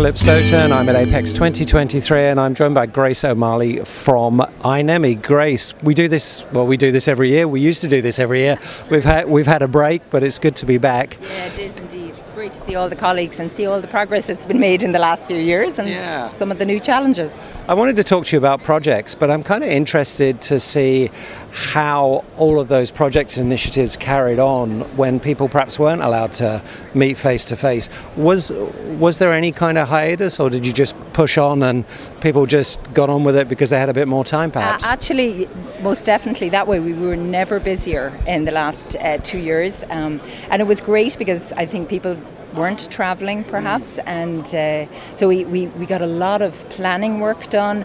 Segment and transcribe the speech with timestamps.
[0.00, 0.72] Philip Stoten.
[0.72, 5.22] I'm at Apex 2023 and I'm joined by Grace O'Malley from INEMI.
[5.22, 7.46] Grace, we do this, well, we do this every year.
[7.46, 8.56] We used to do this every year.
[8.90, 11.18] We've had, we've had a break, but it's good to be back.
[11.20, 12.18] Yeah, it is indeed.
[12.34, 14.92] Great to see all the colleagues and see all the progress that's been made in
[14.92, 16.30] the last few years and Yeah.
[16.30, 17.38] some of the new challenges.
[17.68, 21.10] I wanted to talk to you about projects, but I'm kind of interested to see
[21.52, 26.62] how all of those projects and initiatives carried on when people perhaps weren't allowed to
[26.94, 27.88] meet face to face.
[28.16, 28.52] Was
[28.98, 31.84] was there any kind of hiatus, or did you just push on and
[32.20, 34.84] people just got on with it because they had a bit more time, Uh, perhaps?
[34.86, 35.48] actually,
[35.82, 36.80] most definitely that way.
[36.80, 41.16] We were never busier in the last uh, two years, um, and it was great
[41.18, 42.16] because I think people
[42.54, 47.48] weren't travelling perhaps, and uh, so we, we, we got a lot of planning work
[47.48, 47.84] done.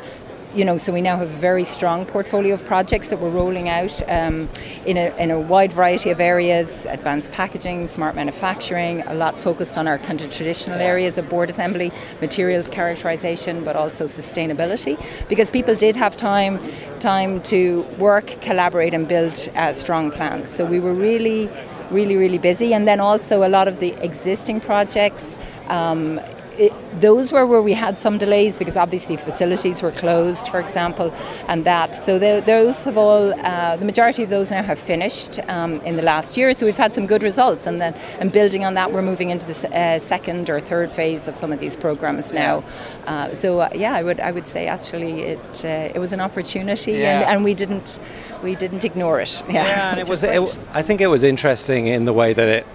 [0.55, 3.67] You know, so we now have a very strong portfolio of projects that we're rolling
[3.67, 4.47] out um,
[4.85, 9.77] in, a, in a wide variety of areas advanced packaging, smart manufacturing, a lot focused
[9.77, 14.97] on our kind of traditional areas of board assembly, materials characterization, but also sustainability.
[15.27, 16.57] Because people did have time,
[16.99, 20.49] time to work, collaborate, and build uh, strong plans.
[20.49, 21.49] So we were really,
[21.91, 22.73] really, really busy.
[22.73, 25.35] And then also a lot of the existing projects.
[25.67, 26.21] Um,
[26.57, 31.13] it, those were where we had some delays because obviously facilities were closed, for example,
[31.47, 31.95] and that.
[31.95, 35.95] So tho- those have all, uh, the majority of those now have finished um, in
[35.95, 36.53] the last year.
[36.53, 39.45] So we've had some good results, and then and building on that, we're moving into
[39.45, 42.63] the uh, second or third phase of some of these programs now.
[43.07, 46.21] Uh, so uh, yeah, I would I would say actually it uh, it was an
[46.21, 47.21] opportunity, Yeah.
[47.21, 47.99] and, and we didn't
[48.43, 49.43] we didn't ignore it.
[49.47, 50.23] Yeah, Yeah, and it was.
[50.23, 50.39] It.
[50.73, 52.65] I think it was interesting in the way that it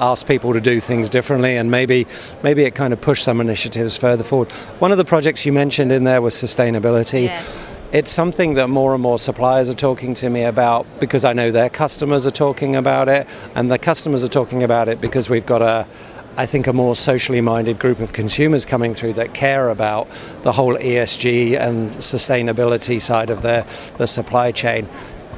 [0.00, 2.06] asked people to do things differently, and maybe
[2.42, 4.50] maybe it kind of pushed some initiatives further forward.
[4.80, 7.24] One of the projects you mentioned in there was sustainability.
[7.24, 7.60] Yes.
[7.92, 11.50] It's something that more and more suppliers are talking to me about because I know
[11.50, 15.46] their customers are talking about it, and the customers are talking about it because we've
[15.46, 15.88] got a
[16.36, 20.08] I think a more socially minded group of consumers coming through that care about
[20.42, 23.66] the whole ESG and sustainability side of the,
[23.98, 24.88] the supply chain.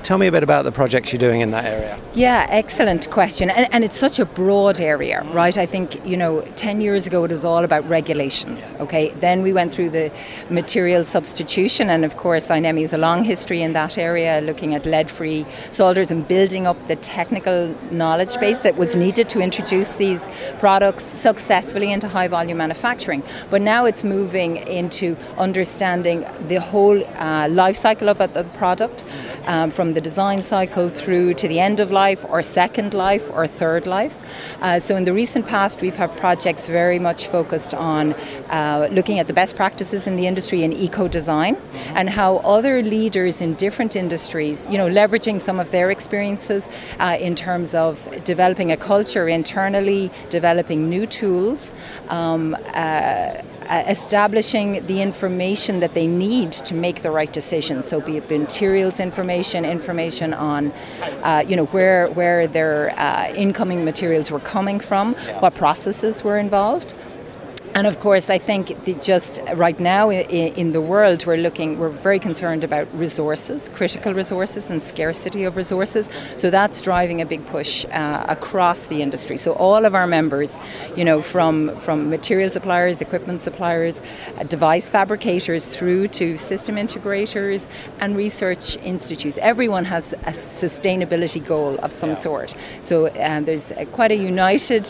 [0.03, 1.97] Tell me a bit about the projects you're doing in that area.
[2.13, 3.51] Yeah, excellent question.
[3.51, 5.57] And, and it's such a broad area, right?
[5.57, 9.11] I think, you know, 10 years ago it was all about regulations, okay?
[9.11, 10.11] Then we went through the
[10.51, 14.87] material substitution, and of course, INEMI has a long history in that area, looking at
[14.87, 19.95] lead free solders and building up the technical knowledge base that was needed to introduce
[19.95, 23.23] these products successfully into high volume manufacturing.
[23.51, 29.05] But now it's moving into understanding the whole uh, life cycle of the product,
[29.47, 33.47] um, from the design cycle through to the end of life, or second life, or
[33.47, 34.17] third life.
[34.61, 38.13] Uh, so, in the recent past, we've had projects very much focused on
[38.51, 41.57] uh, looking at the best practices in the industry in eco design
[41.95, 47.17] and how other leaders in different industries, you know, leveraging some of their experiences uh,
[47.21, 51.73] in terms of developing a culture internally, developing new tools.
[52.09, 52.57] Um,
[53.69, 57.83] uh, establishing the information that they need to make the right decision.
[57.83, 60.73] So, be it materials information, information on,
[61.23, 66.39] uh, you know, where where their uh, incoming materials were coming from, what processes were
[66.39, 66.95] involved.
[67.75, 71.89] And of course, I think that just right now in the world, we're looking, we're
[71.89, 76.11] very concerned about resources, critical resources, and scarcity of resources.
[76.37, 79.39] So that's driving a big push uh, across the industry.
[79.39, 80.59] So all of our members,
[80.97, 84.03] you know, from from material suppliers, equipment suppliers,
[84.39, 87.67] uh, device fabricators, through to system integrators
[88.01, 92.55] and research institutes, everyone has a sustainability goal of some sort.
[92.83, 94.87] So um, there's uh, quite a united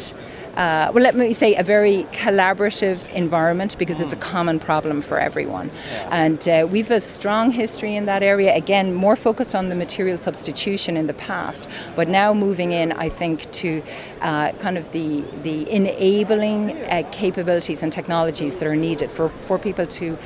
[0.56, 5.18] uh, well, let me say a very collaborative environment because it's a common problem for
[5.18, 5.70] everyone.
[6.10, 10.18] And uh, we've a strong history in that area, again, more focused on the material
[10.18, 13.82] substitution in the past, but now moving in, I think, to
[14.20, 19.58] uh, kind of the, the enabling uh, capabilities and technologies that are needed for, for
[19.58, 20.18] people to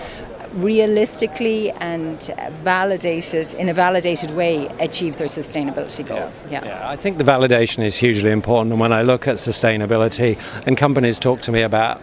[0.57, 2.31] realistically and
[2.63, 7.97] validated in a validated way achieve their sustainability goals Yeah, I think the validation is
[7.99, 8.73] hugely important.
[8.73, 12.01] And when I look at sustainability, and companies talk to me about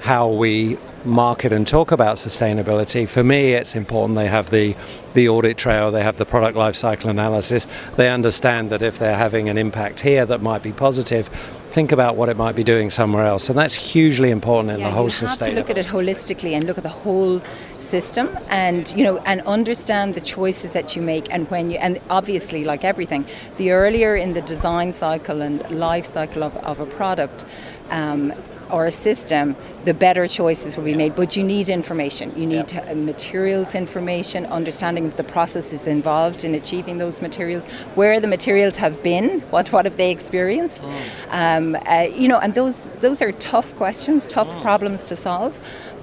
[0.00, 4.76] how we market and talk about sustainability, for me, it's important they have the
[5.14, 7.66] the audit trail, they have the product life cycle analysis.
[7.96, 11.28] They understand that if they're having an impact here that might be positive,
[11.74, 13.48] think about what it might be doing somewhere else.
[13.48, 16.52] And that's hugely important in Yeah, the whole you have to look at it holistically
[16.52, 17.40] and look at the whole
[17.76, 22.00] system, and you know, and understand the choices that you make, and when you, and
[22.10, 23.24] obviously, like everything,
[23.56, 27.44] the earlier in the design cycle and life cycle of, of a product.
[27.90, 28.32] Um,
[28.70, 31.14] or a system, the better choices will be made.
[31.14, 32.32] But you need information.
[32.36, 37.64] You need uh, materials information, understanding of the processes involved in achieving those materials,
[37.94, 40.96] where the materials have been, what what have they experienced, mm.
[41.30, 44.62] um, uh, you know, and those those are tough questions, tough mm.
[44.62, 45.58] problems to solve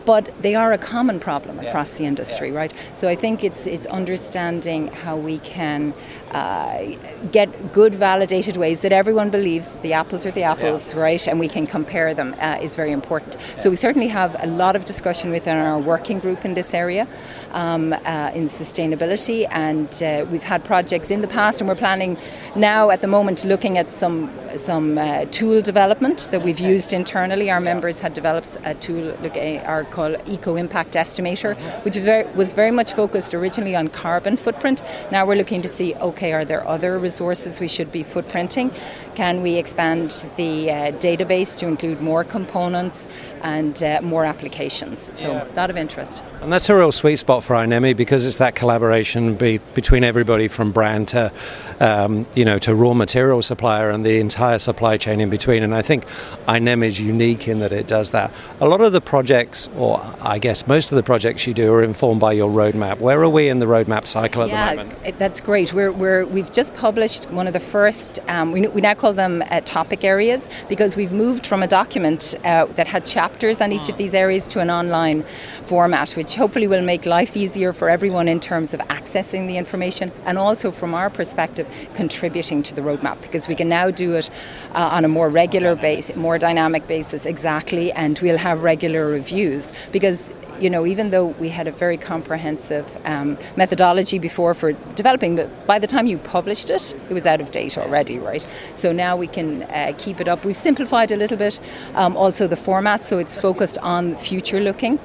[0.06, 2.74] but they are a common problem across the industry, right?
[2.94, 5.94] So I think it's it's understanding how we can
[6.34, 6.84] uh,
[7.32, 11.02] get good validated ways that everyone believes that the apples are the apples, yeah.
[11.02, 13.38] right, and we can compare them uh, is very important.
[13.58, 17.08] So we certainly have a lot of discussion within our working group in this area
[17.52, 22.18] um, uh, in sustainability, and uh, we've had projects in the past, and we're planning
[22.56, 27.50] now at the moment looking at some some uh, tool development that we've used internally.
[27.50, 31.56] Our members had developed a tool, look, our called Eco Impact Estimator,
[31.86, 34.82] which was very, was very much focused originally on carbon footprint.
[35.12, 38.72] Now we're looking to see, okay okay, are there other resources we should be footprinting?
[39.16, 43.08] Can we expand the uh, database to include more components
[43.42, 45.18] and uh, more applications?
[45.18, 45.48] So, yeah.
[45.56, 46.22] lot of interest.
[46.42, 50.48] And that's a real sweet spot for INEMI because it's that collaboration be, between everybody
[50.48, 51.32] from brand to,
[51.82, 55.64] um, you know, to raw material supplier and the entire supply chain in between.
[55.64, 56.06] And I think
[56.48, 58.32] INEMI is unique in that it does that.
[58.62, 61.84] A lot of the projects, or I guess most of the projects you do, are
[61.84, 63.00] informed by your roadmap.
[63.00, 65.18] Where are we in the roadmap cycle at yeah, the moment?
[65.18, 65.74] That's great.
[65.74, 69.14] We're, we're we have just published one of the first, um, we, we, now call
[69.14, 73.72] them uh, topic areas because we've moved from a document uh, that had chapters on
[73.72, 75.24] each of these areas to an online
[75.64, 80.12] format, which hopefully will make life easier for everyone in terms of accessing the information
[80.26, 84.30] and also from our perspective contributing to the roadmap because we can now do it
[84.74, 89.72] uh, on a more regular basis, more dynamic basis, exactly, and we'll have regular reviews
[89.92, 95.36] because you know, even though we had a very comprehensive um, methodology before for developing,
[95.36, 98.46] but by the time you published it, it was out of date already, right?
[98.76, 100.46] So now we can uh, keep it up.
[100.46, 101.60] We've simplified a little bit,
[101.96, 105.00] um, also the format, so it's focused on future looking.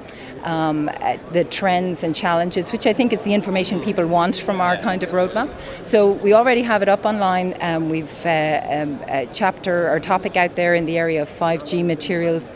[0.47, 0.89] Um,
[1.33, 5.03] the trends and challenges, which I think is the information people want from our kind
[5.03, 5.49] of roadmap.
[5.85, 7.53] So we already have it up online.
[7.59, 11.83] Um, we've uh, um, a chapter or topic out there in the area of 5G
[11.83, 12.53] materials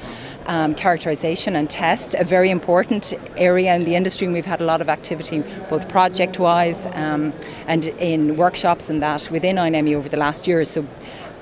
[0.48, 4.66] um, characterization and test, a very important area in the industry, and we've had a
[4.66, 7.34] lot of activity both project wise um,
[7.68, 10.64] and in workshops and that within INEMI over the last year.
[10.64, 10.86] So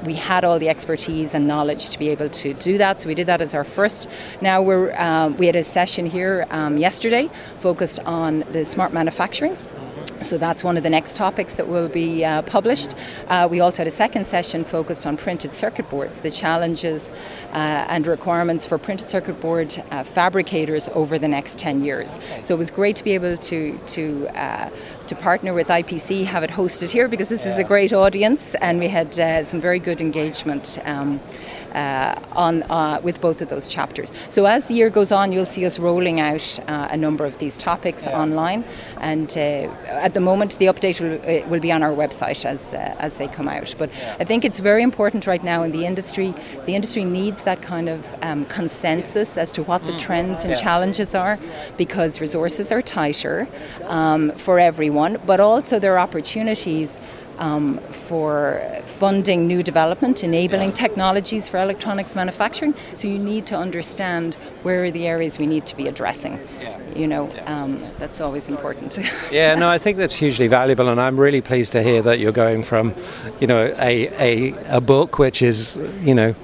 [0.04, 3.02] we had all the expertise and knowledge to be able to do that.
[3.02, 4.10] So we did that as our first.
[4.42, 7.30] Now we're um, we had a session here um, yesterday
[7.60, 9.58] focused on the smart manufacturing.
[10.22, 12.94] So that's one of the next topics that will be uh, published.
[13.30, 17.10] Uh, we also had a second session focused on printed circuit boards, the challenges
[17.54, 22.20] uh, and requirements for printed circuit board uh, fabricators over the next 10 years.
[22.44, 24.70] So it was great to be able to, to uh,
[25.10, 27.54] to partner with IPC, have it hosted here because this yeah.
[27.54, 30.78] is a great audience, and we had uh, some very good engagement.
[30.86, 31.20] Um,
[31.74, 34.12] uh, on uh, with both of those chapters.
[34.30, 37.38] So as the year goes on, you'll see us rolling out uh, a number of
[37.38, 38.20] these topics yeah.
[38.20, 38.64] online,
[39.00, 39.70] and uh,
[40.06, 43.18] at the moment the update will, uh, will be on our website as uh, as
[43.18, 43.76] they come out.
[43.78, 44.18] But yeah.
[44.20, 46.34] I think it's very important right now in the industry.
[46.66, 50.00] The industry needs that kind of um, consensus as to what the mm.
[50.00, 50.62] trends and yeah.
[50.62, 51.38] challenges are,
[51.78, 53.48] because resources are tighter
[53.88, 57.00] um, for everyone, but also there are opportunities
[57.40, 62.76] um, for funding new development, enabling technologies for electronics manufacturing.
[62.96, 66.40] So you need to understand where are the areas we need to be addressing.
[66.96, 69.00] You know, um, that's always important.
[69.32, 72.34] yeah, no, I think that's hugely valuable, and I'm really pleased to hear that you're
[72.34, 72.94] going from,
[73.40, 76.36] you know, a, a, a book which is, you know,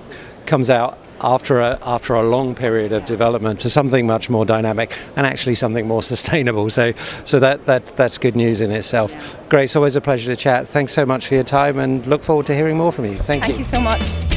[0.46, 4.96] comes out after a, after a long period of development to something much more dynamic
[5.16, 6.70] and actually something more sustainable.
[6.70, 6.94] So,
[7.24, 9.16] so that, that that's good news in itself.
[9.50, 10.68] Grace, always a pleasure to chat.
[10.68, 13.16] Thanks so much for your time and look forward to hearing more from you.
[13.16, 13.54] Thank, Thank you.
[13.56, 14.35] Thank you so much.